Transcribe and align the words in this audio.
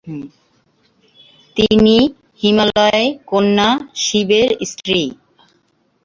তিনি 1.57 1.97
হিমালয় 2.41 3.05
কন্যা 3.29 3.69
শিবের 4.03 4.49
স্ত্রী। 4.71 5.01